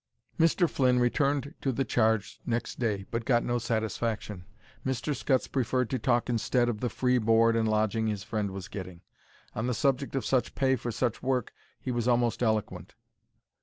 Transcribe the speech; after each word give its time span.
Mr. 0.39 0.67
Flynn 0.67 0.97
returned 0.99 1.53
to 1.61 1.71
the 1.71 1.85
charge 1.85 2.39
next 2.43 2.79
day, 2.79 3.05
but 3.11 3.23
got 3.23 3.43
no 3.43 3.59
satisfaction. 3.59 4.45
Mr. 4.83 5.15
Scutts 5.15 5.47
preferred 5.47 5.91
to 5.91 5.99
talk 5.99 6.27
instead 6.27 6.67
of 6.69 6.79
the 6.79 6.89
free 6.89 7.19
board 7.19 7.55
and 7.55 7.69
lodging 7.69 8.07
his 8.07 8.23
friend 8.23 8.49
was 8.49 8.67
getting. 8.67 9.01
On 9.53 9.67
the 9.67 9.75
subject 9.75 10.15
of 10.15 10.25
such 10.25 10.55
pay 10.55 10.75
for 10.75 10.91
such 10.91 11.21
work 11.21 11.53
he 11.79 11.91
was 11.91 12.07
almost 12.07 12.41
eloquent. 12.41 12.95